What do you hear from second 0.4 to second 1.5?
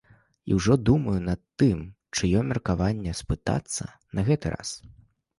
І ўжо думаю над